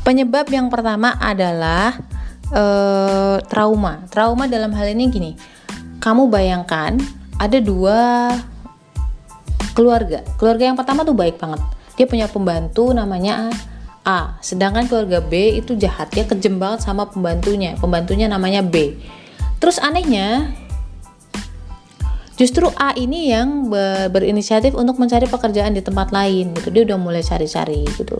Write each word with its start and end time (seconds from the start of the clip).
Penyebab 0.00 0.48
yang 0.50 0.72
pertama 0.72 1.14
adalah 1.20 2.00
uh, 2.50 3.38
trauma. 3.46 4.02
Trauma 4.10 4.50
dalam 4.50 4.74
hal 4.74 4.90
ini 4.90 5.04
gini, 5.12 5.30
kamu 6.02 6.26
bayangkan 6.26 6.98
ada 7.38 7.58
dua 7.60 8.32
keluarga. 9.76 10.24
Keluarga 10.36 10.64
yang 10.72 10.76
pertama 10.76 11.06
tuh 11.06 11.14
baik 11.14 11.38
banget. 11.38 11.62
Dia 11.94 12.08
punya 12.08 12.26
pembantu 12.26 12.90
namanya 12.96 13.52
A, 14.00 14.40
sedangkan 14.40 14.88
keluarga 14.88 15.20
B 15.20 15.60
itu 15.60 15.76
jahat, 15.76 16.08
dia 16.08 16.24
kejem 16.24 16.56
banget 16.56 16.80
sama 16.88 17.04
pembantunya. 17.04 17.76
Pembantunya 17.76 18.26
namanya 18.26 18.64
B. 18.64 18.96
Terus 19.60 19.76
anehnya, 19.76 20.56
justru 22.40 22.72
A 22.80 22.96
ini 22.96 23.28
yang 23.28 23.68
ber 23.68 24.08
berinisiatif 24.08 24.72
untuk 24.72 24.96
mencari 24.96 25.28
pekerjaan 25.28 25.76
di 25.76 25.84
tempat 25.84 26.08
lain 26.08 26.56
gitu. 26.56 26.72
Dia 26.72 26.88
udah 26.88 26.96
mulai 26.96 27.20
cari-cari 27.20 27.84
gitu. 28.00 28.16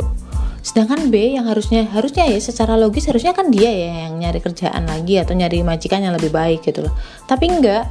Sedangkan 0.60 1.08
B 1.08 1.40
yang 1.40 1.48
harusnya 1.48 1.88
harusnya 1.88 2.28
ya 2.28 2.36
secara 2.36 2.76
logis 2.76 3.08
harusnya 3.08 3.32
kan 3.32 3.48
dia 3.48 3.72
ya 3.72 4.04
yang 4.04 4.20
nyari 4.20 4.44
kerjaan 4.44 4.84
lagi 4.84 5.16
atau 5.16 5.32
nyari 5.32 5.64
majikan 5.64 6.04
yang 6.04 6.12
lebih 6.12 6.28
baik 6.28 6.60
gitu 6.60 6.84
loh. 6.84 6.92
Tapi 7.24 7.48
enggak. 7.48 7.88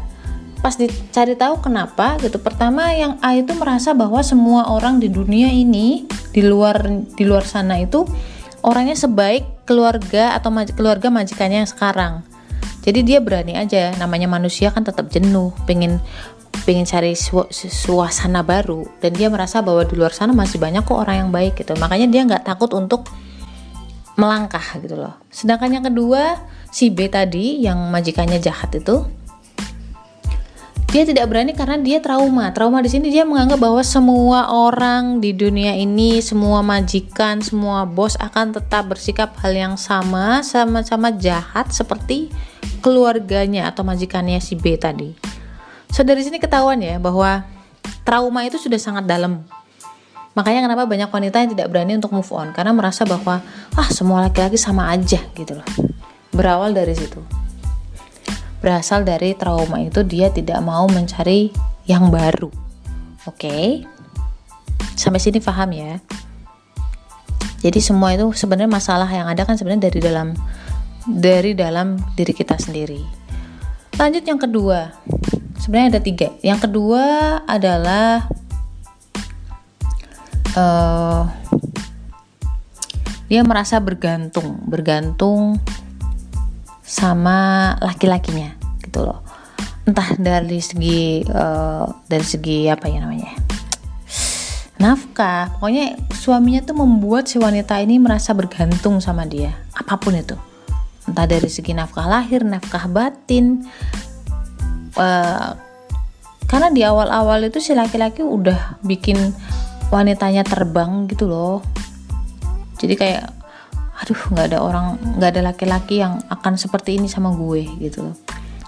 Pas 0.59 0.75
dicari 0.75 1.39
tahu 1.39 1.63
kenapa 1.63 2.20
gitu 2.20 2.35
pertama 2.35 2.91
yang 2.91 3.15
A 3.23 3.31
itu 3.39 3.55
merasa 3.55 3.95
bahwa 3.95 4.20
semua 4.20 4.67
orang 4.67 4.99
di 4.99 5.07
dunia 5.07 5.48
ini 5.48 6.03
di 6.35 6.43
luar 6.43 6.84
di 7.15 7.23
luar 7.23 7.48
sana 7.48 7.79
itu 7.79 8.03
orangnya 8.59 8.99
sebaik 8.99 9.63
keluarga 9.63 10.35
atau 10.35 10.51
maj 10.51 10.75
keluarga 10.75 11.07
majikannya 11.07 11.63
yang 11.63 11.71
sekarang 11.71 12.27
jadi 12.80 12.99
dia 13.05 13.20
berani 13.20 13.54
aja 13.59 13.94
namanya 13.99 14.26
manusia 14.26 14.72
kan 14.73 14.81
tetap 14.81 15.12
jenuh 15.12 15.52
pengen 15.68 16.02
pengen 16.63 16.85
cari 16.85 17.13
su 17.13 17.45
suasana 17.52 18.41
baru. 18.41 18.88
Dan 18.99 19.16
dia 19.16 19.30
merasa 19.30 19.62
bahwa 19.62 19.85
di 19.85 19.95
luar 19.98 20.13
sana 20.13 20.34
masih 20.34 20.58
banyak 20.58 20.85
kok 20.85 20.98
orang 20.98 21.27
yang 21.27 21.30
baik 21.34 21.59
gitu. 21.59 21.73
Makanya 21.77 22.08
dia 22.09 22.22
nggak 22.26 22.44
takut 22.45 22.72
untuk 22.73 23.09
melangkah 24.20 24.63
gitu 24.84 24.99
loh. 24.99 25.16
Sedangkan 25.32 25.80
yang 25.80 25.85
kedua 25.85 26.44
si 26.70 26.91
B 26.91 27.08
tadi 27.08 27.63
yang 27.63 27.90
majikannya 27.90 28.38
jahat 28.38 28.76
itu 28.76 29.07
dia 30.90 31.05
tidak 31.05 31.29
berani 31.29 31.54
karena 31.54 31.77
dia 31.77 32.01
trauma 32.01 32.49
trauma 32.49 32.82
di 32.82 32.90
sini 32.90 33.13
dia 33.13 33.21
menganggap 33.26 33.62
bahwa 33.62 33.82
semua 33.85 34.49
orang 34.49 35.21
di 35.21 35.37
dunia 35.37 35.77
ini 35.77 36.18
semua 36.20 36.65
majikan 36.65 37.41
semua 37.45 37.85
bos 37.85 38.18
akan 38.18 38.57
tetap 38.57 38.90
bersikap 38.90 39.37
hal 39.41 39.54
yang 39.54 39.76
sama 39.77 40.41
sama-sama 40.41 41.13
jahat 41.13 41.70
seperti 41.70 42.34
keluarganya 42.82 43.70
atau 43.70 43.85
majikannya 43.85 44.41
si 44.41 44.57
B 44.57 44.76
tadi 44.76 45.29
So 45.90 46.05
dari 46.05 46.21
sini 46.21 46.37
ketahuan 46.37 46.77
ya 46.85 47.01
bahwa 47.01 47.41
trauma 48.05 48.45
itu 48.45 48.62
sudah 48.62 48.77
sangat 48.77 49.10
dalam. 49.10 49.41
Makanya 50.37 50.70
kenapa 50.70 50.85
banyak 50.85 51.10
wanita 51.10 51.41
yang 51.41 51.51
tidak 51.57 51.67
berani 51.73 51.98
untuk 51.98 52.13
move 52.13 52.29
on 52.29 52.54
karena 52.54 52.71
merasa 52.71 53.01
bahwa 53.04 53.41
ah 53.73 53.90
semua 53.90 54.21
laki-laki 54.29 54.55
sama 54.55 54.93
aja 54.93 55.17
gitu 55.34 55.57
loh. 55.57 55.67
Berawal 56.29 56.77
dari 56.77 56.93
situ. 56.93 57.38
Berasal 58.60 59.07
dari 59.07 59.35
trauma 59.35 59.79
itu 59.79 60.04
dia 60.04 60.27
tidak 60.29 60.60
mau 60.60 60.85
mencari 60.91 61.52
yang 61.88 62.12
baru. 62.12 62.52
Oke. 63.27 63.40
Okay? 63.40 63.66
Sampai 65.00 65.24
sini 65.24 65.40
paham 65.40 65.72
ya. 65.72 66.03
Jadi 67.59 67.79
semua 67.84 68.16
itu 68.16 68.28
sebenarnya 68.31 68.72
masalah 68.72 69.07
yang 69.12 69.28
ada 69.28 69.44
kan 69.44 69.59
sebenarnya 69.59 69.91
dari 69.91 70.00
dalam 70.00 70.28
dari 71.07 71.51
dalam 71.56 72.00
diri 72.16 72.31
kita 72.31 72.56
sendiri. 72.56 73.03
Lanjut 74.00 74.24
yang 74.24 74.40
kedua, 74.40 74.96
sebenarnya 75.59 76.00
ada 76.00 76.01
tiga 76.03 76.28
yang 76.40 76.59
kedua 76.59 77.03
adalah 77.44 78.31
uh, 80.56 81.28
dia 83.28 83.46
merasa 83.46 83.78
bergantung 83.84 84.63
bergantung 84.66 85.59
sama 86.90 87.78
laki-lakinya 87.78 88.57
gitu 88.81 89.06
loh. 89.06 89.22
Entah 89.85 90.18
dari 90.18 90.57
segi 90.57 91.22
uh, 91.29 91.85
dari 92.09 92.25
segi 92.25 92.66
apa 92.66 92.89
ya 92.89 93.05
namanya? 93.05 93.38
Nafkah. 94.81 95.53
Pokoknya 95.61 95.94
suaminya 96.17 96.66
tuh 96.66 96.81
membuat 96.81 97.29
si 97.29 97.38
wanita 97.38 97.77
ini 97.77 98.01
merasa 98.01 98.33
bergantung 98.33 98.97
sama 98.97 99.29
dia 99.29 99.53
apa 99.77 100.01
pun 100.01 100.17
itu. 100.17 100.33
Entah 101.05 101.29
dari 101.29 101.45
segi 101.45 101.77
nafkah 101.77 102.09
lahir 102.09 102.41
nafkah 102.41 102.89
batin 102.89 103.61
uh, 104.97 105.53
karena 106.50 106.73
di 106.73 106.81
awal-awal 106.81 107.45
itu 107.45 107.61
si 107.61 107.77
laki-laki 107.77 108.25
udah 108.25 108.81
bikin 108.81 109.17
wanitanya 109.94 110.41
terbang 110.41 111.06
gitu 111.06 111.29
loh. 111.29 111.61
Jadi 112.81 112.97
kayak 112.97 113.38
aduh 113.99 114.19
nggak 114.31 114.45
ada 114.55 114.59
orang 114.63 114.95
nggak 115.19 115.29
ada 115.35 115.41
laki-laki 115.51 115.99
yang 115.99 116.23
akan 116.31 116.55
seperti 116.55 116.95
ini 116.95 117.11
sama 117.11 117.35
gue 117.35 117.67
gitu 117.83 118.15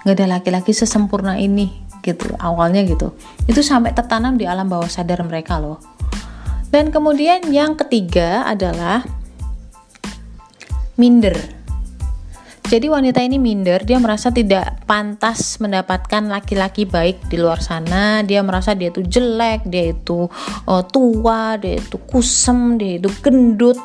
nggak 0.04 0.16
ada 0.20 0.28
laki-laki 0.40 0.76
sesempurna 0.76 1.40
ini 1.40 1.72
gitu 2.04 2.34
awalnya 2.42 2.84
gitu 2.84 3.16
itu 3.48 3.62
sampai 3.64 3.96
tertanam 3.96 4.36
di 4.36 4.44
alam 4.44 4.68
bawah 4.68 4.90
sadar 4.90 5.24
mereka 5.24 5.62
loh 5.62 5.80
dan 6.74 6.92
kemudian 6.92 7.48
yang 7.48 7.80
ketiga 7.80 8.44
adalah 8.44 9.06
minder 11.00 11.62
jadi 12.72 12.88
wanita 12.88 13.20
ini 13.20 13.36
minder, 13.36 13.84
dia 13.84 14.00
merasa 14.00 14.32
tidak 14.32 14.88
pantas 14.88 15.60
mendapatkan 15.60 16.24
laki-laki 16.32 16.88
baik 16.88 17.28
di 17.28 17.36
luar 17.36 17.60
sana. 17.60 18.24
Dia 18.24 18.40
merasa 18.48 18.72
dia 18.72 18.88
itu 18.88 19.04
jelek, 19.04 19.68
dia 19.68 19.92
itu 19.92 20.32
uh, 20.72 20.84
tua, 20.88 21.60
dia 21.60 21.84
itu 21.84 22.00
kusem, 22.08 22.80
dia 22.80 22.96
itu 22.96 23.12
gendut. 23.20 23.76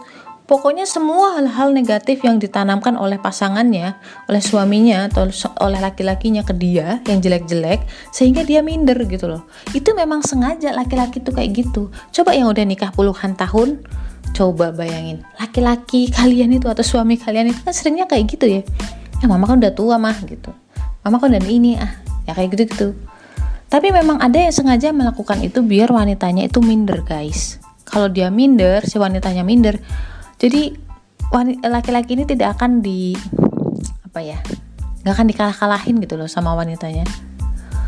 Pokoknya 0.46 0.86
semua 0.86 1.34
hal-hal 1.34 1.74
negatif 1.74 2.22
yang 2.22 2.38
ditanamkan 2.38 2.94
oleh 2.94 3.18
pasangannya, 3.18 3.98
oleh 4.30 4.38
suaminya 4.38 5.10
atau 5.10 5.26
oleh 5.58 5.82
laki-lakinya 5.82 6.46
ke 6.46 6.54
dia 6.54 7.02
yang 7.02 7.18
jelek-jelek 7.18 7.82
sehingga 8.14 8.46
dia 8.46 8.62
minder 8.62 8.94
gitu 9.10 9.26
loh. 9.26 9.50
Itu 9.74 9.98
memang 9.98 10.22
sengaja 10.22 10.70
laki-laki 10.70 11.18
tuh 11.18 11.34
kayak 11.34 11.50
gitu. 11.50 11.90
Coba 12.14 12.30
yang 12.30 12.46
udah 12.46 12.62
nikah 12.62 12.94
puluhan 12.94 13.34
tahun, 13.34 13.82
coba 14.36 14.68
bayangin 14.68 15.24
laki-laki 15.40 16.12
kalian 16.12 16.52
itu 16.60 16.68
atau 16.68 16.84
suami 16.84 17.16
kalian 17.16 17.48
itu 17.48 17.60
kan 17.64 17.72
seringnya 17.72 18.04
kayak 18.04 18.36
gitu 18.36 18.44
ya 18.44 18.60
ya 19.24 19.26
mama 19.32 19.48
kan 19.48 19.56
udah 19.56 19.72
tua 19.72 19.96
mah 19.96 20.16
gitu 20.28 20.52
mama 21.00 21.16
kan 21.16 21.32
udah 21.32 21.40
ini 21.48 21.80
ah 21.80 21.92
ya 22.28 22.36
kayak 22.36 22.52
gitu 22.52 22.64
gitu 22.68 22.88
tapi 23.72 23.90
memang 23.90 24.20
ada 24.20 24.36
yang 24.36 24.52
sengaja 24.52 24.92
melakukan 24.92 25.40
itu 25.40 25.64
biar 25.64 25.88
wanitanya 25.88 26.44
itu 26.44 26.60
minder 26.60 27.00
guys 27.00 27.56
kalau 27.88 28.12
dia 28.12 28.28
minder 28.28 28.84
si 28.84 29.00
wanitanya 29.00 29.40
minder 29.40 29.80
jadi 30.36 30.76
laki-laki 31.66 32.14
ini 32.14 32.24
tidak 32.28 32.60
akan 32.60 32.84
di 32.84 33.16
apa 34.04 34.20
ya 34.22 34.38
nggak 35.02 35.14
akan 35.14 35.26
dikalah-kalahin 35.30 35.96
gitu 36.02 36.18
loh 36.18 36.26
sama 36.26 36.50
wanitanya. 36.58 37.06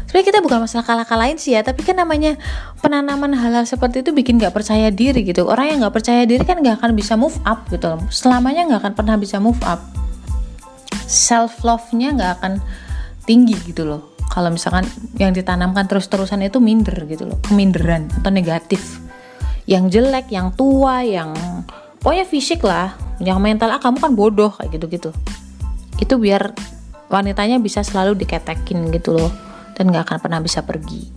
Sebenarnya 0.08 0.26
kita 0.32 0.40
bukan 0.40 0.64
masalah 0.64 0.86
kalah-kalahin 0.88 1.36
sih 1.36 1.52
ya 1.52 1.60
tapi 1.60 1.84
kan 1.84 1.98
namanya 1.98 2.40
penanaman 2.80 3.36
hal-hal 3.36 3.68
seperti 3.68 4.00
itu 4.00 4.16
bikin 4.16 4.40
nggak 4.40 4.56
percaya 4.56 4.88
diri 4.88 5.20
gitu. 5.26 5.44
Orang 5.44 5.68
yang 5.68 5.78
nggak 5.84 5.98
percaya 5.98 6.24
diri 6.24 6.40
kan 6.46 6.64
nggak 6.64 6.80
akan 6.80 6.96
bisa 6.96 7.18
move 7.18 7.36
up 7.44 7.68
gitu 7.68 7.92
loh. 7.92 8.00
Selamanya 8.08 8.70
nggak 8.72 8.80
akan 8.86 8.92
pernah 8.96 9.16
bisa 9.20 9.36
move 9.36 9.60
up. 9.68 9.82
Self 11.04 11.60
love-nya 11.66 12.16
nggak 12.16 12.32
akan 12.40 12.52
tinggi 13.28 13.58
gitu 13.68 13.84
loh. 13.84 14.16
Kalau 14.32 14.48
misalkan 14.48 14.88
yang 15.20 15.36
ditanamkan 15.36 15.84
terus-terusan 15.84 16.40
itu 16.40 16.56
minder 16.62 16.96
gitu 17.04 17.28
loh. 17.28 17.36
Keminderan 17.44 18.08
atau 18.14 18.32
negatif. 18.32 19.02
Yang 19.68 20.00
jelek 20.00 20.32
yang 20.32 20.56
tua 20.56 21.04
yang 21.04 21.36
pokoknya 22.02 22.26
fisik 22.26 22.62
lah 22.62 22.94
yang 23.18 23.42
mental 23.42 23.74
ah 23.74 23.82
kamu 23.82 23.98
kan 23.98 24.12
bodoh 24.14 24.50
kayak 24.54 24.78
gitu-gitu. 24.78 25.10
Itu 25.98 26.18
biar 26.22 26.54
wanitanya 27.10 27.58
bisa 27.58 27.82
selalu 27.82 28.14
diketekin 28.14 28.94
gitu 28.94 29.18
loh 29.18 29.32
dan 29.74 29.90
gak 29.90 30.10
akan 30.10 30.18
pernah 30.22 30.40
bisa 30.42 30.62
pergi. 30.62 31.10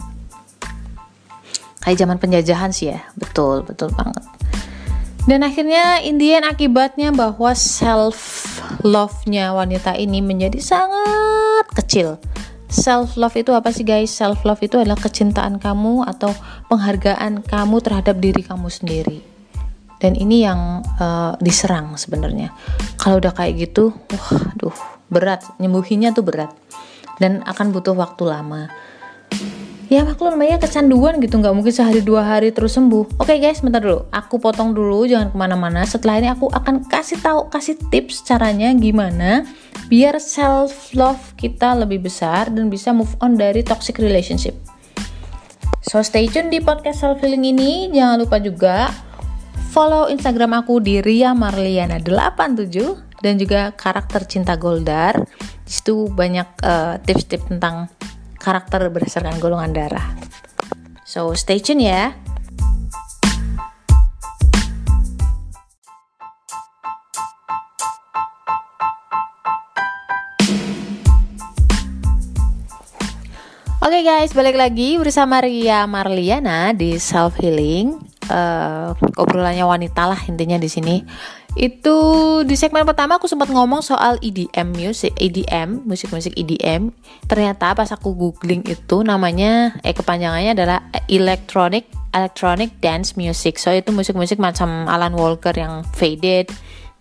Kayak 1.81 1.97
zaman 2.06 2.18
penjajahan 2.22 2.72
sih 2.74 2.94
ya 2.94 3.02
betul 3.18 3.66
betul 3.66 3.90
banget. 3.94 4.22
Dan 5.30 5.46
akhirnya 5.46 6.02
Indian 6.02 6.42
akibatnya 6.42 7.13
bahwa 7.13 7.53
self 7.53 8.42
love-nya 8.81 9.54
wanita 9.54 9.94
ini 9.94 10.18
menjadi 10.18 10.57
sangat 10.57 11.69
kecil. 11.78 12.18
Self 12.72 13.19
love 13.22 13.38
itu 13.38 13.54
apa 13.54 13.69
sih 13.69 13.86
guys? 13.86 14.10
Self 14.10 14.42
love 14.42 14.66
itu 14.66 14.81
adalah 14.81 14.98
kecintaan 14.98 15.62
kamu 15.62 16.10
atau 16.10 16.33
penghargaan 16.74 17.45
kamu 17.45 17.78
terhadap 17.86 18.18
diri 18.18 18.42
kamu 18.42 18.72
sendiri 18.72 19.41
dan 20.01 20.18
ini 20.18 20.42
yang 20.42 20.81
uh, 20.98 21.38
diserang 21.38 21.94
sebenarnya. 21.94 22.50
Kalau 22.98 23.21
udah 23.21 23.31
kayak 23.38 23.69
gitu 23.69 23.94
wah 23.94 24.51
aduh 24.57 24.75
berat. 25.13 25.45
Nyembuhinnya 25.62 26.12
tuh 26.18 26.25
berat. 26.25 26.50
Dan 27.21 27.45
akan 27.45 27.69
butuh 27.69 27.94
waktu 27.94 28.25
lama. 28.25 28.74
Ya 29.92 30.07
maklum 30.07 30.39
namanya 30.39 30.57
kecanduan 30.57 31.19
gitu. 31.21 31.38
Nggak 31.38 31.53
mungkin 31.53 31.74
sehari 31.75 32.01
dua 32.01 32.25
hari 32.25 32.50
terus 32.50 32.74
sembuh. 32.74 33.21
Oke 33.21 33.36
okay 33.36 33.38
guys 33.38 33.62
bentar 33.62 33.83
dulu. 33.83 34.09
Aku 34.09 34.42
potong 34.42 34.74
dulu 34.74 35.06
jangan 35.06 35.30
ke 35.30 35.38
mana-mana. 35.38 35.86
Setelah 35.86 36.18
ini 36.18 36.30
aku 36.31 36.50
akan 36.50 36.89
kasih 36.89 37.21
tahu 37.21 37.51
kasih 37.54 37.77
tips 37.94 38.25
caranya 38.25 38.74
gimana 38.74 39.45
biar 39.92 40.18
self 40.24 40.95
love 40.95 41.19
kita 41.36 41.75
lebih 41.75 42.07
besar 42.07 42.47
dan 42.47 42.71
bisa 42.71 42.95
move 42.95 43.12
on 43.19 43.36
dari 43.36 43.62
toxic 43.62 44.00
relationship. 44.00 44.56
So 45.83 46.00
stay 46.00 46.31
tune 46.31 46.47
di 46.47 46.63
podcast 46.63 47.04
self 47.04 47.19
healing 47.19 47.44
ini. 47.51 47.92
Jangan 47.92 48.24
lupa 48.24 48.39
juga 48.39 48.89
follow 49.71 50.12
Instagram 50.12 50.51
aku 50.62 50.83
di 50.83 51.00
Ria 51.00 51.31
Marliana 51.31 51.95
87 51.95 53.23
dan 53.23 53.39
juga 53.39 53.71
karakter 53.71 54.27
cinta 54.27 54.59
Goldar. 54.59 55.23
Di 55.63 55.71
situ 55.71 56.12
banyak 56.12 56.59
uh, 56.68 57.00
tips-tips 57.00 57.47
tentang 57.47 57.88
karakter 58.35 58.91
berdasarkan 58.91 59.39
golongan 59.39 59.71
darah. 59.71 60.12
So 61.07 61.31
stay 61.39 61.63
tune 61.63 61.88
ya. 61.88 62.12
Oke 73.81 73.97
okay 73.97 74.03
guys, 74.06 74.31
balik 74.38 74.59
lagi 74.59 75.00
bersama 75.01 75.41
Ria 75.41 75.89
Marliana 75.89 76.69
di 76.75 77.01
Self 77.01 77.41
Healing. 77.41 78.11
Uh, 78.31 78.95
obrolannya 79.19 79.68
wanita 79.68 80.07
lah 80.07 80.19
intinya 80.31 80.56
di 80.56 80.72
sini. 80.72 81.04
Itu 81.60 81.98
di 82.48 82.56
segmen 82.56 82.88
pertama 82.88 83.19
aku 83.19 83.28
sempat 83.28 83.51
ngomong 83.51 83.83
soal 83.83 84.16
EDM 84.24 84.72
music, 84.72 85.12
EDM, 85.19 85.83
musik-musik 85.83 86.31
EDM. 86.39 86.95
Ternyata 87.28 87.75
pas 87.75 87.92
aku 87.92 88.16
googling 88.16 88.63
itu 88.72 89.04
namanya 89.04 89.75
eh 89.83 89.92
kepanjangannya 89.92 90.56
adalah 90.56 90.80
electronic 91.12 91.92
electronic 92.16 92.80
dance 92.80 93.19
music. 93.19 93.60
So 93.60 93.75
itu 93.75 93.92
musik-musik 93.92 94.39
macam 94.39 94.88
Alan 94.88 95.12
Walker 95.12 95.51
yang 95.51 95.83
Faded, 95.92 96.51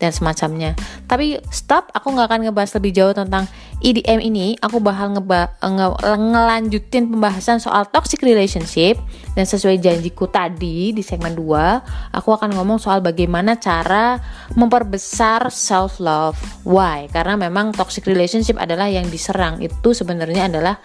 dan 0.01 0.11
semacamnya. 0.11 0.73
Tapi 1.05 1.37
stop, 1.53 1.93
aku 1.93 2.17
nggak 2.17 2.27
akan 2.33 2.41
ngebahas 2.49 2.73
lebih 2.81 2.93
jauh 2.97 3.13
tentang 3.13 3.45
EDM 3.85 4.21
ini. 4.25 4.57
Aku 4.65 4.81
bakal 4.81 5.13
ngeba 5.15 5.53
nge 5.61 5.87
ngelanjutin 6.17 7.13
pembahasan 7.13 7.61
soal 7.61 7.85
toxic 7.93 8.25
relationship 8.25 8.97
dan 9.37 9.45
sesuai 9.45 9.77
janjiku 9.79 10.27
tadi 10.27 10.97
di 10.97 11.05
segmen 11.05 11.37
2, 11.37 12.17
aku 12.17 12.29
akan 12.33 12.57
ngomong 12.57 12.81
soal 12.81 13.05
bagaimana 13.05 13.61
cara 13.61 14.17
memperbesar 14.57 15.53
self 15.53 16.01
love. 16.01 16.41
Why? 16.65 17.07
Karena 17.13 17.37
memang 17.37 17.77
toxic 17.77 18.09
relationship 18.09 18.57
adalah 18.57 18.89
yang 18.89 19.07
diserang 19.13 19.61
itu 19.61 19.93
sebenarnya 19.93 20.49
adalah 20.49 20.81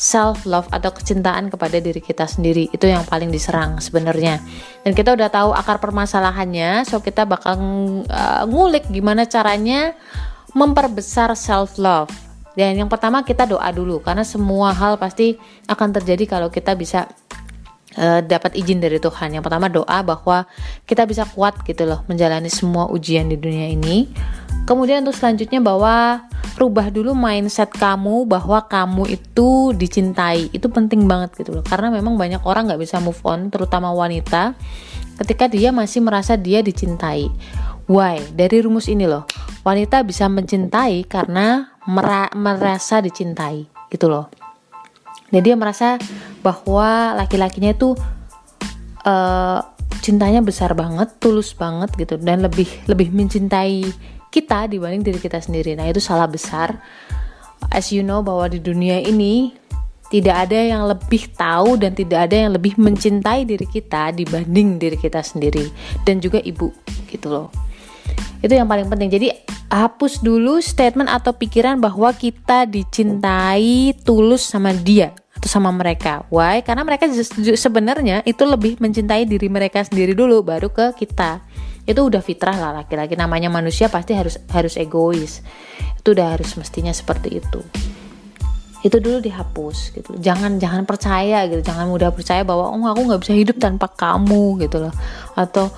self 0.00 0.48
love 0.48 0.64
atau 0.72 0.88
kecintaan 0.96 1.52
kepada 1.52 1.76
diri 1.76 2.00
kita 2.00 2.24
sendiri 2.24 2.72
itu 2.72 2.88
yang 2.88 3.04
paling 3.04 3.28
diserang 3.28 3.76
sebenarnya 3.84 4.40
dan 4.80 4.96
kita 4.96 5.12
udah 5.12 5.28
tahu 5.28 5.52
akar 5.52 5.76
permasalahannya 5.76 6.88
so 6.88 7.04
kita 7.04 7.28
bakal 7.28 7.60
uh, 8.08 8.48
ngulik 8.48 8.88
gimana 8.88 9.28
caranya 9.28 9.92
memperbesar 10.56 11.36
self 11.36 11.76
love 11.76 12.08
dan 12.56 12.80
yang 12.80 12.88
pertama 12.88 13.20
kita 13.20 13.44
doa 13.44 13.68
dulu 13.68 14.00
karena 14.00 14.24
semua 14.24 14.72
hal 14.72 14.96
pasti 14.96 15.36
akan 15.68 15.88
terjadi 16.00 16.24
kalau 16.40 16.48
kita 16.48 16.72
bisa 16.72 17.04
uh, 17.96 18.20
dapat 18.22 18.58
izin 18.58 18.82
dari 18.82 18.98
Tuhan. 18.98 19.38
Yang 19.38 19.44
pertama 19.46 19.66
doa 19.70 19.98
bahwa 20.02 20.44
kita 20.84 21.06
bisa 21.06 21.24
kuat 21.30 21.62
gitu 21.62 21.86
loh 21.86 22.02
menjalani 22.10 22.50
semua 22.50 22.90
ujian 22.90 23.30
di 23.30 23.38
dunia 23.38 23.70
ini. 23.70 24.10
Kemudian 24.68 25.02
untuk 25.02 25.16
selanjutnya 25.16 25.60
bahwa 25.60 26.24
rubah 26.60 26.92
dulu 26.92 27.16
mindset 27.16 27.72
kamu 27.72 28.28
bahwa 28.28 28.64
kamu 28.68 29.16
itu 29.16 29.72
dicintai. 29.74 30.52
Itu 30.52 30.68
penting 30.68 31.08
banget 31.08 31.40
gitu 31.40 31.56
loh. 31.56 31.64
Karena 31.64 31.88
memang 31.88 32.20
banyak 32.20 32.44
orang 32.44 32.68
nggak 32.68 32.80
bisa 32.80 33.00
move 33.00 33.18
on 33.24 33.48
terutama 33.48 33.90
wanita 33.90 34.54
ketika 35.20 35.48
dia 35.48 35.72
masih 35.72 36.04
merasa 36.04 36.36
dia 36.36 36.60
dicintai. 36.60 37.28
Why? 37.90 38.22
Dari 38.32 38.62
rumus 38.62 38.86
ini 38.86 39.08
loh. 39.08 39.26
Wanita 39.66 40.06
bisa 40.06 40.30
mencintai 40.30 41.04
karena 41.04 41.74
mera 41.88 42.30
merasa 42.36 43.02
dicintai 43.02 43.66
gitu 43.90 44.06
loh. 44.06 44.30
Dan 45.30 45.42
dia 45.42 45.54
merasa 45.58 45.98
bahwa 46.42 47.14
laki-lakinya 47.14 47.70
itu 47.74 47.94
uh, 49.06 49.60
cintanya 50.00 50.40
besar 50.40 50.72
banget 50.72 51.12
tulus 51.20 51.52
banget 51.52 51.92
gitu 51.94 52.16
dan 52.16 52.40
lebih 52.40 52.66
lebih 52.88 53.12
mencintai 53.12 53.84
kita 54.30 54.70
dibanding 54.70 55.02
diri 55.02 55.18
kita 55.18 55.42
sendiri. 55.42 55.74
Nah, 55.74 55.90
itu 55.90 55.98
salah 55.98 56.30
besar. 56.30 56.78
As 57.68 57.92
you 57.92 58.00
know 58.00 58.24
bahwa 58.24 58.48
di 58.48 58.62
dunia 58.62 59.02
ini 59.04 59.52
tidak 60.10 60.50
ada 60.50 60.58
yang 60.58 60.82
lebih 60.90 61.30
tahu 61.38 61.78
dan 61.78 61.94
tidak 61.94 62.26
ada 62.26 62.46
yang 62.46 62.50
lebih 62.50 62.74
mencintai 62.74 63.46
diri 63.46 63.62
kita 63.62 64.10
dibanding 64.10 64.74
diri 64.82 64.98
kita 64.98 65.22
sendiri 65.22 65.70
dan 66.02 66.18
juga 66.18 66.42
ibu 66.42 66.74
gitu 67.06 67.30
loh. 67.30 67.48
Itu 68.42 68.50
yang 68.50 68.66
paling 68.66 68.90
penting. 68.90 69.06
Jadi 69.06 69.30
hapus 69.70 70.18
dulu 70.18 70.58
statement 70.58 71.06
atau 71.06 71.30
pikiran 71.30 71.78
bahwa 71.78 72.10
kita 72.10 72.66
dicintai 72.66 73.94
tulus 74.02 74.42
sama 74.42 74.74
dia 74.74 75.14
atau 75.38 75.46
sama 75.46 75.70
mereka. 75.70 76.26
Why? 76.26 76.66
Karena 76.66 76.82
mereka 76.82 77.06
sebenarnya 77.54 78.26
itu 78.26 78.42
lebih 78.42 78.82
mencintai 78.82 79.30
diri 79.30 79.46
mereka 79.46 79.86
sendiri 79.86 80.18
dulu 80.18 80.42
baru 80.42 80.74
ke 80.74 80.90
kita 80.98 81.38
itu 81.90 82.00
udah 82.06 82.22
fitrah 82.22 82.54
lah 82.54 82.70
laki-laki. 82.82 83.18
Namanya 83.18 83.50
manusia 83.50 83.90
pasti 83.90 84.14
harus 84.14 84.38
harus 84.54 84.78
egois. 84.78 85.42
Itu 85.98 86.14
udah 86.14 86.38
harus 86.38 86.54
mestinya 86.54 86.94
seperti 86.94 87.42
itu. 87.42 87.60
Itu 88.80 88.96
dulu 88.96 89.20
dihapus 89.20 89.92
gitu. 89.92 90.16
Jangan 90.16 90.56
jangan 90.56 90.88
percaya 90.88 91.44
gitu. 91.50 91.60
Jangan 91.60 91.90
mudah 91.90 92.14
percaya 92.14 92.46
bahwa 92.46 92.72
oh 92.72 92.86
aku 92.88 93.00
nggak 93.10 93.20
bisa 93.26 93.34
hidup 93.36 93.56
tanpa 93.60 93.90
kamu 93.90 94.62
gitu 94.64 94.80
loh. 94.88 94.94
Atau 95.36 95.68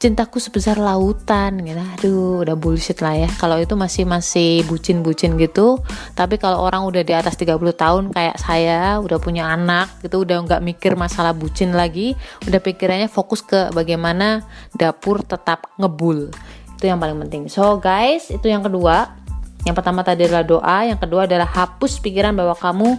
cintaku 0.00 0.40
sebesar 0.40 0.80
lautan 0.80 1.60
gitu. 1.60 1.76
Aduh 1.76 2.40
udah 2.40 2.56
bullshit 2.56 3.04
lah 3.04 3.20
ya. 3.20 3.28
Kalau 3.36 3.60
itu 3.60 3.76
masih 3.76 4.08
masih 4.08 4.64
bucin-bucin 4.64 5.36
gitu. 5.36 5.76
Tapi 6.16 6.40
kalau 6.40 6.64
orang 6.64 6.88
udah 6.88 7.04
di 7.04 7.12
atas 7.12 7.36
30 7.36 7.60
tahun 7.76 8.08
kayak 8.08 8.40
saya 8.40 8.96
udah 9.04 9.20
punya 9.20 9.52
anak 9.52 9.92
gitu 10.00 10.24
udah 10.24 10.40
nggak 10.48 10.64
mikir 10.64 10.96
masalah 10.96 11.36
bucin 11.36 11.76
lagi 11.76 12.16
udah 12.48 12.58
pikirannya 12.64 13.12
fokus 13.12 13.44
ke 13.44 13.68
bagaimana 13.76 14.40
dapur 14.72 15.20
tetap 15.20 15.68
ngebul. 15.76 16.32
Itu 16.80 16.88
yang 16.88 16.96
paling 16.96 17.20
penting. 17.28 17.52
So 17.52 17.76
guys 17.76 18.32
itu 18.32 18.48
yang 18.48 18.64
kedua. 18.64 19.20
Yang 19.68 19.76
pertama 19.76 20.00
tadi 20.00 20.24
adalah 20.24 20.48
doa 20.48 20.78
yang 20.88 20.96
kedua 20.96 21.28
adalah 21.28 21.44
hapus 21.44 22.00
pikiran 22.00 22.32
bahwa 22.32 22.56
kamu 22.56 22.96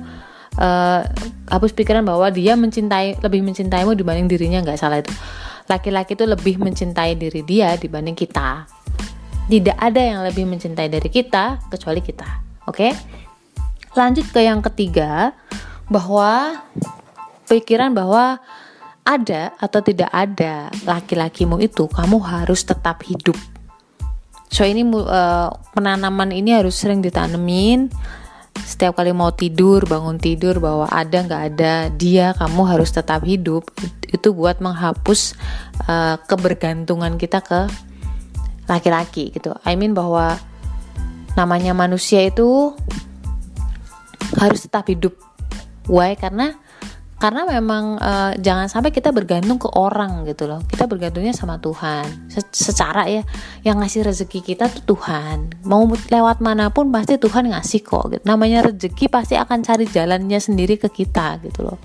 uh, 0.62 1.02
hapus 1.50 1.74
pikiran 1.74 2.06
bahwa 2.06 2.30
dia 2.30 2.54
mencintai 2.54 3.18
lebih 3.18 3.42
mencintaimu 3.42 3.98
dibanding 3.98 4.30
dirinya 4.30 4.62
nggak 4.62 4.78
salah 4.78 5.02
itu 5.02 5.10
laki-laki 5.72 6.20
itu 6.20 6.28
lebih 6.28 6.60
mencintai 6.60 7.16
diri 7.16 7.48
dia 7.48 7.80
dibanding 7.80 8.20
kita. 8.20 8.68
Tidak 9.48 9.80
ada 9.80 10.02
yang 10.04 10.20
lebih 10.28 10.44
mencintai 10.44 10.92
dari 10.92 11.08
kita 11.08 11.64
kecuali 11.72 12.04
kita. 12.04 12.28
Oke? 12.68 12.92
Okay? 12.92 12.92
Lanjut 13.96 14.28
ke 14.32 14.44
yang 14.44 14.60
ketiga 14.60 15.32
bahwa 15.88 16.60
pikiran 17.48 17.92
bahwa 17.92 18.40
ada 19.04 19.52
atau 19.60 19.84
tidak 19.84 20.08
ada 20.12 20.72
laki-lakimu 20.88 21.60
itu 21.60 21.88
kamu 21.92 22.20
harus 22.24 22.64
tetap 22.64 23.04
hidup. 23.04 23.36
So 24.52 24.68
ini 24.68 24.84
uh, 24.84 25.52
penanaman 25.76 26.32
ini 26.36 26.56
harus 26.56 26.76
sering 26.76 27.00
ditanemin 27.00 27.92
setiap 28.72 28.96
kali 28.96 29.12
mau 29.12 29.36
tidur 29.36 29.84
bangun 29.84 30.16
tidur 30.16 30.64
bahwa 30.64 30.88
ada 30.88 31.28
nggak 31.28 31.44
ada 31.52 31.92
dia 31.92 32.32
kamu 32.40 32.64
harus 32.64 32.96
tetap 32.96 33.28
hidup 33.28 33.68
itu 34.08 34.32
buat 34.32 34.64
menghapus 34.64 35.36
uh, 35.92 36.16
kebergantungan 36.24 37.20
kita 37.20 37.44
ke 37.44 37.68
laki-laki 38.72 39.36
gitu. 39.36 39.52
I 39.68 39.76
mean 39.76 39.92
bahwa 39.92 40.40
namanya 41.36 41.76
manusia 41.76 42.24
itu 42.24 42.72
harus 44.40 44.64
tetap 44.64 44.88
hidup. 44.88 45.20
Why? 45.92 46.16
Karena 46.16 46.56
karena 47.22 47.46
memang 47.46 48.02
uh, 48.02 48.34
jangan 48.42 48.66
sampai 48.66 48.90
kita 48.90 49.14
bergantung 49.14 49.62
ke 49.62 49.70
orang 49.78 50.26
gitu 50.26 50.50
loh. 50.50 50.58
Kita 50.66 50.90
bergantungnya 50.90 51.38
sama 51.38 51.62
Tuhan. 51.62 52.34
Se 52.34 52.42
secara 52.50 53.06
ya 53.06 53.22
yang 53.62 53.78
ngasih 53.78 54.10
rezeki 54.10 54.42
kita 54.42 54.66
tuh 54.74 54.98
Tuhan. 54.98 55.54
Mau 55.70 55.86
lewat 55.86 56.42
mana 56.42 56.74
pun 56.74 56.90
pasti 56.90 57.22
Tuhan 57.22 57.54
ngasih 57.54 57.86
kok 57.86 58.06
gitu. 58.18 58.24
namanya 58.26 58.66
rezeki 58.66 59.06
pasti 59.14 59.38
akan 59.38 59.62
cari 59.62 59.86
jalannya 59.86 60.42
sendiri 60.42 60.82
ke 60.82 60.90
kita 60.90 61.38
gitu 61.46 61.62
loh. 61.62 61.78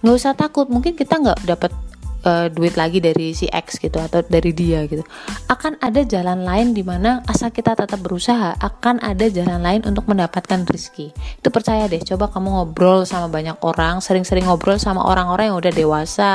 Nggak 0.00 0.16
usah 0.16 0.32
takut. 0.32 0.72
Mungkin 0.72 0.96
kita 0.96 1.20
nggak 1.20 1.44
dapat 1.44 1.76
uh, 2.24 2.46
duit 2.52 2.74
lagi 2.76 3.00
dari 3.00 3.32
si 3.32 3.46
X 3.48 3.80
gitu 3.80 3.96
atau 4.00 4.24
dari 4.24 4.52
dia 4.52 4.84
gitu. 4.88 5.04
Akan 5.48 5.76
ada 5.80 6.02
jalan 6.04 6.44
lain 6.44 6.72
di 6.72 6.84
mana 6.84 7.24
asal 7.28 7.52
kita 7.52 7.76
tetap 7.76 8.00
berusaha 8.00 8.56
akan 8.60 9.00
ada 9.00 9.26
jalan 9.28 9.60
lain 9.60 9.80
untuk 9.84 10.08
mendapatkan 10.08 10.64
rezeki 10.66 11.12
itu 11.12 11.48
percaya 11.48 11.88
deh 11.88 12.00
coba 12.02 12.28
kamu 12.28 12.48
ngobrol 12.52 13.04
sama 13.08 13.32
banyak 13.32 13.56
orang 13.64 14.02
sering-sering 14.04 14.44
ngobrol 14.44 14.76
sama 14.76 15.04
orang-orang 15.04 15.52
yang 15.52 15.58
udah 15.58 15.72
dewasa 15.72 16.32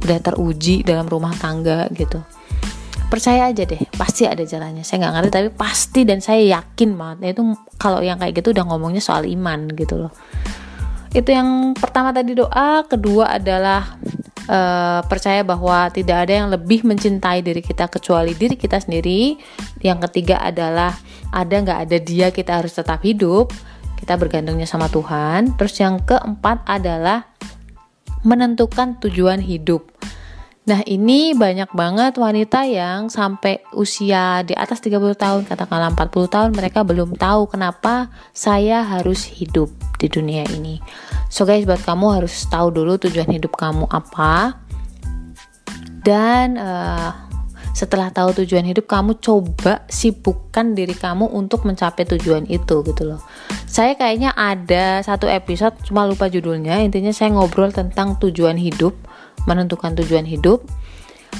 udah 0.00 0.18
teruji 0.20 0.82
dalam 0.86 1.06
rumah 1.08 1.32
tangga 1.36 1.88
gitu. 1.92 2.20
Percaya 3.10 3.50
aja 3.50 3.66
deh 3.66 3.82
pasti 3.98 4.22
ada 4.22 4.46
jalannya. 4.46 4.86
Saya 4.86 5.02
nggak 5.02 5.14
ngerti 5.18 5.30
tapi 5.34 5.48
pasti 5.50 6.00
dan 6.06 6.22
saya 6.22 6.62
yakin 6.62 6.94
banget. 6.94 7.16
Nah, 7.18 7.28
itu 7.34 7.42
kalau 7.74 7.98
yang 8.06 8.22
kayak 8.22 8.38
gitu 8.38 8.54
udah 8.54 8.64
ngomongnya 8.70 9.02
soal 9.02 9.26
iman 9.26 9.66
gitu 9.74 9.98
loh. 10.06 10.12
Itu 11.10 11.34
yang 11.34 11.74
pertama 11.74 12.14
tadi 12.14 12.38
doa 12.38 12.86
kedua 12.86 13.34
adalah 13.34 13.98
uh, 14.50 15.00
percaya 15.06 15.46
bahwa 15.46 15.86
tidak 15.94 16.26
ada 16.26 16.42
yang 16.42 16.48
lebih 16.50 16.82
mencintai 16.82 17.40
diri 17.46 17.62
kita 17.62 17.86
kecuali 17.86 18.34
diri 18.34 18.58
kita 18.58 18.82
sendiri. 18.82 19.38
Yang 19.78 20.10
ketiga 20.10 20.42
adalah 20.42 20.98
ada 21.30 21.54
nggak 21.54 21.80
ada 21.86 21.96
dia 22.02 22.34
kita 22.34 22.58
harus 22.58 22.74
tetap 22.74 23.00
hidup. 23.06 23.54
Kita 23.94 24.18
bergantungnya 24.18 24.66
sama 24.66 24.90
Tuhan. 24.90 25.54
Terus 25.54 25.78
yang 25.78 26.02
keempat 26.02 26.66
adalah 26.66 27.30
menentukan 28.26 28.98
tujuan 29.00 29.40
hidup. 29.40 29.86
Nah 30.68 30.84
ini 30.84 31.32
banyak 31.32 31.72
banget 31.72 32.20
wanita 32.20 32.68
yang 32.68 33.08
sampai 33.08 33.64
usia 33.72 34.44
di 34.44 34.52
atas 34.52 34.84
30 34.84 35.00
tahun 35.16 35.42
katakanlah 35.48 35.96
40 35.96 36.28
tahun 36.28 36.50
mereka 36.52 36.84
belum 36.84 37.16
tahu 37.16 37.48
kenapa 37.48 38.12
saya 38.36 38.84
harus 38.84 39.24
hidup 39.24 39.72
di 39.96 40.06
dunia 40.12 40.44
ini. 40.52 40.78
So 41.30 41.46
guys 41.46 41.62
buat 41.62 41.80
kamu 41.86 42.20
harus 42.20 42.34
tahu 42.50 42.74
dulu 42.74 42.98
tujuan 42.98 43.30
hidup 43.30 43.54
kamu 43.54 43.86
apa. 43.86 44.58
Dan 46.02 46.58
uh, 46.58 47.30
setelah 47.70 48.10
tahu 48.10 48.42
tujuan 48.42 48.66
hidup 48.66 48.90
kamu 48.90 49.22
coba 49.22 49.86
sibukkan 49.86 50.74
diri 50.74 50.92
kamu 50.92 51.30
untuk 51.30 51.62
mencapai 51.62 52.02
tujuan 52.02 52.50
itu 52.50 52.82
gitu 52.82 53.02
loh. 53.06 53.22
Saya 53.70 53.94
kayaknya 53.94 54.34
ada 54.34 55.06
satu 55.06 55.30
episode 55.30 55.78
cuma 55.86 56.02
lupa 56.04 56.26
judulnya. 56.26 56.82
Intinya 56.82 57.14
saya 57.14 57.30
ngobrol 57.30 57.70
tentang 57.70 58.18
tujuan 58.18 58.58
hidup 58.58 58.98
menentukan 59.46 59.94
tujuan 60.02 60.26
hidup. 60.26 60.66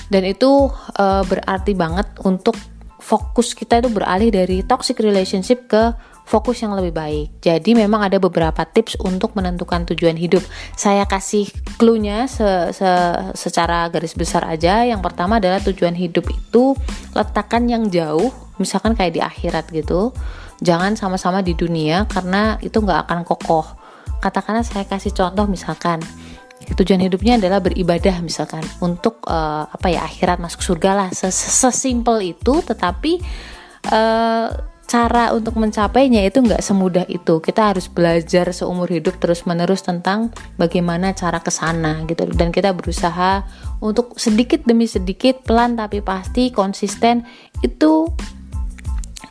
Dan 0.06 0.22
itu 0.22 0.70
e, 0.94 1.04
berarti 1.26 1.74
banget 1.74 2.06
untuk 2.22 2.54
fokus 3.02 3.58
kita 3.58 3.82
itu 3.82 3.90
beralih 3.90 4.30
dari 4.30 4.62
toxic 4.62 5.02
relationship 5.02 5.66
ke 5.66 5.90
fokus 6.30 6.62
yang 6.62 6.78
lebih 6.78 6.94
baik. 6.94 7.42
Jadi 7.42 7.74
memang 7.74 8.06
ada 8.06 8.22
beberapa 8.22 8.62
tips 8.62 9.02
untuk 9.02 9.34
menentukan 9.34 9.82
tujuan 9.90 10.14
hidup. 10.14 10.46
Saya 10.78 11.02
kasih 11.10 11.50
clue-nya 11.74 12.30
se 12.30 12.46
-se 12.70 12.86
secara 13.34 13.90
garis 13.90 14.14
besar 14.14 14.46
aja. 14.46 14.86
Yang 14.86 15.02
pertama 15.02 15.42
adalah 15.42 15.58
tujuan 15.58 15.98
hidup 15.98 16.30
itu 16.30 16.78
letakkan 17.18 17.66
yang 17.66 17.90
jauh, 17.90 18.30
misalkan 18.62 18.94
kayak 18.94 19.18
di 19.18 19.20
akhirat 19.20 19.74
gitu. 19.74 20.14
Jangan 20.62 20.94
sama-sama 20.94 21.42
di 21.42 21.58
dunia 21.58 22.06
karena 22.06 22.62
itu 22.62 22.78
nggak 22.78 23.10
akan 23.10 23.26
kokoh. 23.26 23.66
Katakanlah 24.22 24.62
saya 24.62 24.86
kasih 24.86 25.10
contoh 25.10 25.50
misalkan 25.50 25.98
tujuan 26.78 27.02
hidupnya 27.02 27.34
adalah 27.40 27.58
beribadah 27.58 28.22
misalkan 28.22 28.62
untuk 28.78 29.26
uh, 29.26 29.66
apa 29.66 29.90
ya 29.90 30.06
akhirat 30.06 30.38
masuk 30.38 30.62
surga 30.62 30.90
lah 30.94 31.08
sesimpel 31.10 32.22
itu 32.22 32.62
tetapi 32.62 33.18
uh, 33.90 34.69
cara 34.90 35.30
untuk 35.30 35.54
mencapainya 35.54 36.26
itu 36.26 36.42
nggak 36.42 36.58
semudah 36.58 37.06
itu. 37.06 37.38
Kita 37.38 37.70
harus 37.70 37.86
belajar 37.86 38.50
seumur 38.50 38.90
hidup 38.90 39.22
terus 39.22 39.46
menerus 39.46 39.86
tentang 39.86 40.34
bagaimana 40.58 41.14
cara 41.14 41.38
ke 41.38 41.54
sana 41.54 42.02
gitu. 42.10 42.26
Dan 42.34 42.50
kita 42.50 42.74
berusaha 42.74 43.46
untuk 43.78 44.18
sedikit 44.18 44.66
demi 44.66 44.90
sedikit 44.90 45.46
pelan 45.46 45.78
tapi 45.78 46.02
pasti 46.02 46.50
konsisten 46.50 47.22
itu 47.62 48.10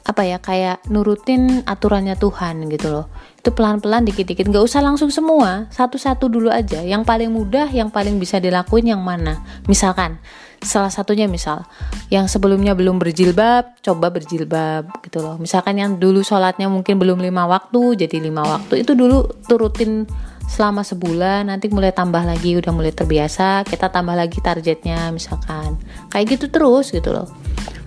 apa 0.07 0.23
ya 0.23 0.39
kayak 0.39 0.87
nurutin 0.87 1.61
aturannya 1.67 2.15
Tuhan 2.15 2.65
gitu 2.71 2.87
loh 2.89 3.05
itu 3.39 3.50
pelan-pelan 3.55 4.03
dikit-dikit. 4.03 4.51
Nggak 4.51 4.67
usah 4.67 4.84
langsung 4.84 5.08
semua. 5.08 5.72
Satu-satu 5.72 6.27
dulu 6.27 6.51
aja. 6.51 6.84
Yang 6.84 7.08
paling 7.08 7.31
mudah 7.31 7.72
yang 7.72 7.88
paling 7.88 8.19
bisa 8.19 8.38
dilakuin 8.43 8.91
yang 8.91 9.00
mana? 9.00 9.39
Misalkan 9.65 10.19
salah 10.60 10.91
satunya 10.91 11.24
misal 11.24 11.63
yang 12.12 12.27
sebelumnya 12.27 12.75
belum 12.75 13.00
berjilbab 13.00 13.79
coba 13.79 14.12
berjilbab 14.12 14.91
gitu 15.08 15.24
loh. 15.24 15.39
Misalkan 15.39 15.79
yang 15.79 15.96
dulu 15.96 16.19
sholatnya 16.19 16.67
mungkin 16.67 17.00
belum 17.00 17.24
lima 17.24 17.48
waktu 17.48 17.96
jadi 17.96 18.19
lima 18.19 18.43
waktu. 18.43 18.84
Itu 18.84 18.91
dulu 18.91 19.24
turutin 19.48 20.03
selama 20.50 20.84
sebulan 20.84 21.48
nanti 21.48 21.72
mulai 21.72 21.96
tambah 21.96 22.25
lagi 22.25 22.58
udah 22.58 22.74
mulai 22.74 22.91
terbiasa 22.91 23.63
kita 23.63 23.88
tambah 23.88 24.19
lagi 24.19 24.43
targetnya 24.43 25.15
misalkan. 25.15 25.79
Kayak 26.12 26.36
gitu 26.36 26.46
terus 26.51 26.91
gitu 26.91 27.15
loh. 27.15 27.31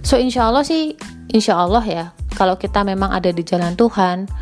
So 0.00 0.16
insya 0.16 0.48
Allah 0.48 0.64
sih 0.64 0.96
insya 1.28 1.60
Allah 1.60 1.84
ya 1.84 2.04
kalau 2.40 2.56
kita 2.56 2.80
memang 2.88 3.12
ada 3.12 3.28
di 3.28 3.44
jalan 3.44 3.76
Tuhan 3.76 4.32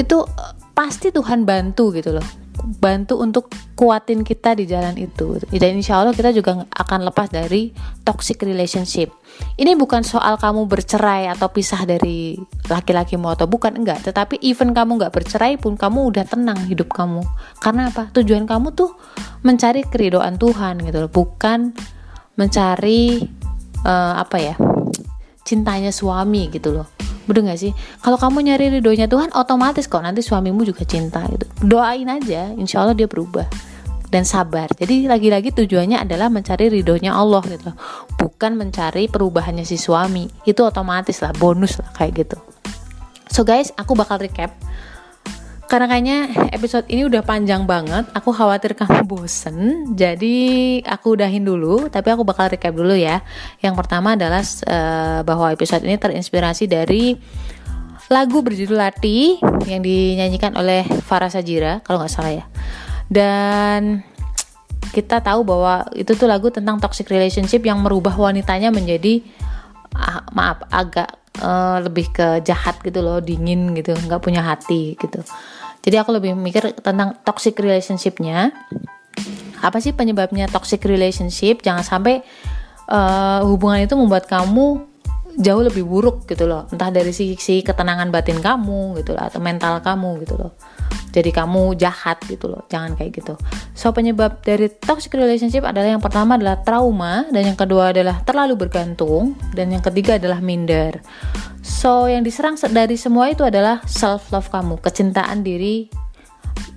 itu 0.00 0.24
pasti 0.72 1.12
Tuhan 1.12 1.44
bantu 1.44 1.92
gitu 1.92 2.16
loh. 2.16 2.24
Bantu 2.60 3.16
untuk 3.20 3.48
kuatin 3.72 4.20
kita 4.20 4.52
di 4.52 4.68
jalan 4.68 4.92
itu. 4.96 5.36
Dan 5.48 5.80
insya 5.80 6.00
Allah 6.00 6.12
kita 6.12 6.32
juga 6.32 6.64
akan 6.68 7.08
lepas 7.08 7.32
dari 7.32 7.72
toxic 8.04 8.40
relationship. 8.44 9.12
Ini 9.56 9.76
bukan 9.76 10.04
soal 10.04 10.36
kamu 10.36 10.68
bercerai 10.68 11.28
atau 11.32 11.48
pisah 11.48 11.88
dari 11.88 12.36
laki-lakimu 12.68 13.32
atau 13.32 13.48
bukan 13.48 13.80
enggak. 13.80 14.04
Tetapi 14.04 14.44
even 14.44 14.76
kamu 14.76 15.00
nggak 15.00 15.12
bercerai 15.12 15.56
pun 15.56 15.76
kamu 15.76 16.12
udah 16.12 16.24
tenang 16.28 16.60
hidup 16.68 16.92
kamu. 16.92 17.24
Karena 17.64 17.88
apa? 17.88 18.12
Tujuan 18.12 18.44
kamu 18.44 18.76
tuh 18.76 18.92
mencari 19.40 19.84
keridoan 19.88 20.36
Tuhan 20.36 20.84
gitu 20.84 21.08
loh. 21.08 21.12
Bukan 21.12 21.72
mencari 22.36 23.24
uh, 23.84 24.14
apa 24.20 24.36
ya 24.36 24.54
cintanya 25.44 25.92
suami 25.92 26.52
gitu 26.52 26.76
loh 26.76 26.99
Bener 27.30 27.54
gak 27.54 27.62
sih? 27.62 27.70
Kalau 28.02 28.18
kamu 28.18 28.42
nyari 28.42 28.74
ridhonya 28.74 29.06
Tuhan, 29.06 29.30
otomatis 29.38 29.86
kok 29.86 30.02
nanti 30.02 30.18
suamimu 30.18 30.66
juga 30.66 30.82
cinta 30.82 31.22
gitu. 31.30 31.46
Doain 31.62 32.10
aja, 32.10 32.50
insya 32.58 32.82
Allah 32.82 32.98
dia 32.98 33.06
berubah 33.06 33.46
dan 34.10 34.26
sabar. 34.26 34.66
Jadi 34.74 35.06
lagi-lagi 35.06 35.54
tujuannya 35.54 36.02
adalah 36.02 36.26
mencari 36.26 36.66
ridhonya 36.66 37.14
Allah 37.14 37.38
gitu, 37.46 37.70
bukan 38.18 38.58
mencari 38.58 39.06
perubahannya 39.06 39.62
si 39.62 39.78
suami. 39.78 40.26
Itu 40.42 40.66
otomatis 40.66 41.22
lah, 41.22 41.30
bonus 41.38 41.78
lah 41.78 41.86
kayak 41.94 42.26
gitu. 42.26 42.36
So 43.30 43.46
guys, 43.46 43.70
aku 43.78 43.94
bakal 43.94 44.18
recap 44.18 44.50
karena 45.70 45.86
kayaknya 45.86 46.18
episode 46.50 46.82
ini 46.90 47.06
udah 47.06 47.22
panjang 47.22 47.62
banget 47.62 48.10
aku 48.10 48.34
khawatir 48.34 48.74
kamu 48.74 49.06
bosen. 49.10 49.86
Jadi 49.94 50.82
aku 50.82 51.14
udahin 51.14 51.46
dulu 51.46 51.86
tapi 51.86 52.10
aku 52.10 52.26
bakal 52.26 52.50
recap 52.50 52.74
dulu 52.74 52.90
ya. 52.98 53.22
Yang 53.62 53.78
pertama 53.78 54.18
adalah 54.18 54.42
uh, 54.42 55.22
bahwa 55.22 55.54
episode 55.54 55.86
ini 55.86 55.94
terinspirasi 55.94 56.66
dari 56.66 57.14
lagu 58.10 58.42
berjudul 58.42 58.74
Lati 58.74 59.38
yang 59.70 59.78
dinyanyikan 59.86 60.58
oleh 60.58 60.82
Farah 61.06 61.30
Sajira 61.30 61.78
kalau 61.86 62.02
nggak 62.02 62.10
salah 62.10 62.34
ya. 62.34 62.44
Dan 63.06 64.02
kita 64.90 65.22
tahu 65.22 65.46
bahwa 65.46 65.86
itu 65.94 66.18
tuh 66.18 66.26
lagu 66.26 66.50
tentang 66.50 66.82
toxic 66.82 67.06
relationship 67.06 67.62
yang 67.62 67.78
merubah 67.78 68.18
wanitanya 68.18 68.74
menjadi 68.74 69.22
ah, 69.94 70.26
maaf 70.34 70.66
agak 70.66 71.20
uh, 71.38 71.78
lebih 71.78 72.10
ke 72.10 72.42
jahat 72.42 72.82
gitu 72.82 72.98
loh 72.98 73.22
dingin 73.22 73.70
gitu 73.78 73.94
nggak 73.94 74.18
punya 74.18 74.42
hati 74.42 74.98
gitu 74.98 75.22
jadi 75.80 76.04
aku 76.04 76.12
lebih 76.12 76.36
mikir 76.36 76.76
tentang 76.80 77.16
toxic 77.24 77.56
relationshipnya. 77.56 78.52
Apa 79.60 79.80
sih 79.80 79.92
penyebabnya 79.92 80.48
toxic 80.48 80.84
relationship? 80.84 81.64
Jangan 81.64 81.84
sampai 81.84 82.24
uh, 82.88 83.44
hubungan 83.48 83.84
itu 83.84 83.96
membuat 83.96 84.28
kamu 84.28 84.89
jauh 85.38 85.62
lebih 85.62 85.86
buruk 85.86 86.26
gitu 86.26 86.48
loh. 86.48 86.66
Entah 86.72 86.90
dari 86.90 87.14
sisi 87.14 87.62
ketenangan 87.62 88.10
batin 88.10 88.42
kamu 88.42 88.98
gitu 89.02 89.14
loh 89.14 89.22
atau 89.22 89.38
mental 89.38 89.78
kamu 89.84 90.26
gitu 90.26 90.34
loh. 90.40 90.52
Jadi 91.10 91.34
kamu 91.34 91.74
jahat 91.74 92.22
gitu 92.30 92.46
loh 92.50 92.62
jangan 92.70 92.94
kayak 92.94 93.18
gitu. 93.18 93.34
So 93.74 93.90
penyebab 93.90 94.46
dari 94.46 94.70
toxic 94.70 95.10
relationship 95.14 95.66
adalah 95.66 95.90
yang 95.90 96.02
pertama 96.02 96.38
adalah 96.38 96.62
trauma 96.62 97.26
dan 97.34 97.50
yang 97.50 97.58
kedua 97.58 97.90
adalah 97.90 98.22
terlalu 98.22 98.54
bergantung 98.66 99.34
dan 99.54 99.74
yang 99.74 99.82
ketiga 99.82 100.22
adalah 100.22 100.38
minder. 100.38 101.02
So 101.66 102.06
yang 102.06 102.22
diserang 102.22 102.54
dari 102.70 102.94
semua 102.94 103.34
itu 103.34 103.42
adalah 103.42 103.82
self 103.90 104.30
love 104.30 104.48
kamu 104.54 104.78
kecintaan 104.78 105.42
diri 105.42 105.90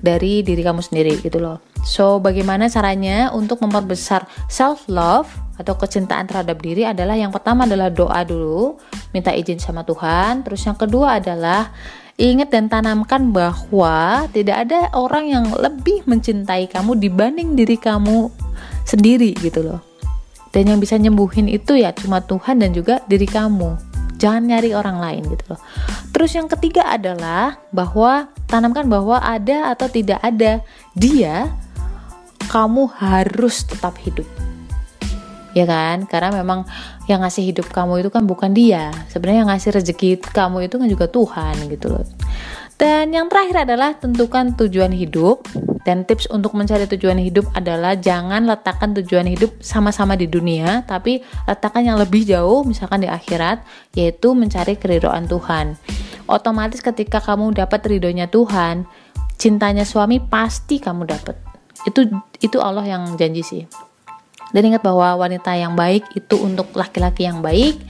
dari 0.03 0.41
diri 0.41 0.61
kamu 0.65 0.81
sendiri 0.81 1.21
gitu 1.21 1.37
loh. 1.37 1.61
So 1.85 2.17
bagaimana 2.17 2.71
caranya 2.71 3.29
untuk 3.35 3.61
memperbesar 3.61 4.25
self 4.49 4.87
love 4.89 5.42
atau 5.53 5.77
kecintaan 5.77 6.25
terhadap 6.25 6.57
diri 6.61 6.85
adalah 6.87 7.13
yang 7.13 7.29
pertama 7.29 7.69
adalah 7.69 7.93
doa 7.93 8.25
dulu 8.25 8.77
minta 9.13 9.29
izin 9.29 9.61
sama 9.61 9.85
Tuhan 9.85 10.41
terus 10.41 10.65
yang 10.65 10.77
kedua 10.77 11.21
adalah 11.21 11.69
Ingat 12.13 12.53
dan 12.53 12.69
tanamkan 12.69 13.33
bahwa 13.33 14.29
tidak 14.29 14.69
ada 14.69 14.85
orang 14.93 15.33
yang 15.33 15.45
lebih 15.49 16.05
mencintai 16.05 16.69
kamu 16.69 17.01
dibanding 17.01 17.57
diri 17.57 17.73
kamu 17.73 18.29
sendiri 18.85 19.33
gitu 19.41 19.65
loh. 19.65 19.81
Dan 20.53 20.69
yang 20.69 20.77
bisa 20.77 20.93
nyembuhin 21.01 21.49
itu 21.49 21.73
ya 21.73 21.89
cuma 21.89 22.21
Tuhan 22.21 22.61
dan 22.61 22.69
juga 22.69 23.01
diri 23.09 23.25
kamu. 23.25 23.97
Jangan 24.21 24.45
nyari 24.45 24.77
orang 24.77 25.01
lain 25.01 25.25
gitu 25.25 25.57
loh. 25.57 25.59
Terus 26.13 26.37
yang 26.37 26.45
ketiga 26.45 26.85
adalah 26.85 27.57
bahwa 27.73 28.29
tanamkan 28.45 28.85
bahwa 28.85 29.17
ada 29.17 29.73
atau 29.73 29.89
tidak 29.89 30.21
ada 30.21 30.61
dia 30.93 31.49
kamu 32.45 32.93
harus 32.93 33.65
tetap 33.65 33.97
hidup 33.97 34.29
ya 35.53 35.65
kan? 35.69 36.09
Karena 36.09 36.33
memang 36.33 36.65
yang 37.05 37.21
ngasih 37.21 37.53
hidup 37.53 37.69
kamu 37.69 38.03
itu 38.05 38.09
kan 38.09 38.25
bukan 38.25 38.51
dia. 38.51 38.89
Sebenarnya 39.09 39.45
yang 39.45 39.51
ngasih 39.53 39.69
rezeki 39.79 40.09
kamu 40.33 40.67
itu 40.67 40.75
kan 40.81 40.87
juga 40.89 41.05
Tuhan 41.07 41.55
gitu 41.69 41.87
loh. 41.93 42.05
Dan 42.73 43.13
yang 43.13 43.29
terakhir 43.29 43.69
adalah 43.69 43.95
tentukan 43.95 44.57
tujuan 44.57 44.91
hidup. 44.91 45.45
Dan 45.83 46.07
tips 46.07 46.31
untuk 46.31 46.55
mencari 46.55 46.87
tujuan 46.87 47.19
hidup 47.19 47.43
adalah 47.59 47.99
jangan 47.99 48.47
letakkan 48.47 48.95
tujuan 49.03 49.27
hidup 49.27 49.51
sama-sama 49.59 50.15
di 50.15 50.31
dunia 50.31 50.87
tapi 50.87 51.19
letakkan 51.43 51.83
yang 51.83 51.99
lebih 51.99 52.23
jauh 52.23 52.63
misalkan 52.63 53.03
di 53.03 53.11
akhirat 53.11 53.67
yaitu 53.91 54.31
mencari 54.31 54.79
keridoan 54.79 55.27
Tuhan. 55.27 55.75
Otomatis 56.23 56.79
ketika 56.79 57.19
kamu 57.19 57.51
dapat 57.51 57.83
ridhonya 57.83 58.31
Tuhan 58.31 58.87
cintanya 59.35 59.83
suami 59.83 60.23
pasti 60.23 60.79
kamu 60.79 61.03
dapat. 61.03 61.35
Itu 61.83 62.07
itu 62.39 62.63
Allah 62.63 62.87
yang 62.87 63.19
janji 63.19 63.43
sih 63.43 63.67
dan 64.53 64.61
ingat 64.63 64.85
bahwa 64.85 65.17
wanita 65.17 65.51
yang 65.57 65.73
baik 65.73 66.05
itu 66.13 66.39
untuk 66.39 66.71
laki-laki 66.77 67.25
yang 67.25 67.41
baik. 67.41 67.81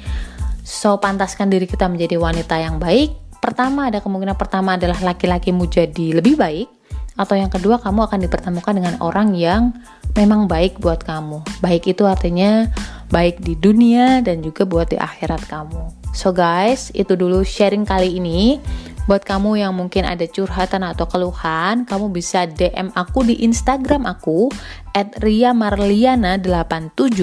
So, 0.63 0.95
pantaskan 0.95 1.51
diri 1.51 1.67
kita 1.67 1.91
menjadi 1.91 2.15
wanita 2.15 2.55
yang 2.55 2.79
baik. 2.79 3.13
Pertama, 3.43 3.91
ada 3.91 3.99
kemungkinan 3.99 4.39
pertama 4.39 4.79
adalah 4.79 4.95
laki-lakimu 5.03 5.67
jadi 5.67 6.23
lebih 6.23 6.39
baik 6.39 6.71
atau 7.13 7.37
yang 7.37 7.49
kedua 7.49 7.77
kamu 7.77 8.09
akan 8.09 8.19
dipertemukan 8.25 8.73
dengan 8.73 8.95
orang 8.97 9.37
yang 9.37 9.69
memang 10.17 10.49
baik 10.49 10.81
buat 10.81 11.05
kamu. 11.05 11.45
Baik 11.61 11.93
itu 11.93 12.03
artinya 12.09 12.65
baik 13.13 13.41
di 13.45 13.53
dunia 13.53 14.25
dan 14.25 14.41
juga 14.41 14.65
buat 14.65 14.89
di 14.89 14.97
akhirat 14.97 15.45
kamu. 15.45 15.93
So 16.13 16.33
guys, 16.33 16.89
itu 16.97 17.13
dulu 17.13 17.45
sharing 17.45 17.85
kali 17.85 18.17
ini. 18.17 18.57
Buat 19.03 19.27
kamu 19.27 19.59
yang 19.59 19.75
mungkin 19.75 20.07
ada 20.07 20.23
curhatan 20.23 20.87
atau 20.87 21.03
keluhan, 21.03 21.83
kamu 21.83 22.15
bisa 22.15 22.47
DM 22.47 22.95
aku 22.95 23.27
di 23.27 23.43
Instagram 23.43 24.07
aku 24.07 24.47
@riamarliana87 24.95 27.19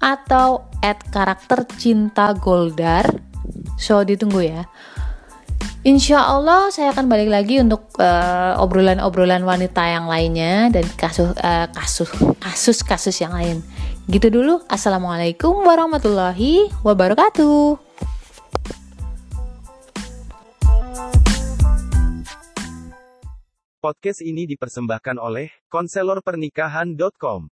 atau 0.00 0.48
karakter 1.08 1.64
cinta 1.80 2.36
goldar. 2.36 3.08
So 3.80 4.04
ditunggu 4.04 4.44
ya. 4.44 4.68
Insya 5.80 6.28
Allah 6.28 6.68
saya 6.68 6.92
akan 6.92 7.08
balik 7.08 7.32
lagi 7.32 7.56
untuk 7.56 7.88
uh, 7.96 8.60
obrolan-obrolan 8.60 9.40
wanita 9.40 9.80
yang 9.88 10.12
lainnya 10.12 10.68
dan 10.68 10.84
kasus 11.00 11.32
uh, 11.40 11.72
kasus 11.72 12.12
kasus 12.36 12.84
kasus 12.84 13.16
yang 13.16 13.32
lain. 13.32 13.64
Gitu 14.04 14.28
dulu. 14.28 14.60
Assalamualaikum 14.68 15.64
warahmatullahi 15.64 16.68
wabarakatuh. 16.84 17.80
Podcast 23.80 24.20
ini 24.20 24.44
dipersembahkan 24.44 25.16
oleh 25.16 25.48
konselorpernikahan.com. 25.72 27.48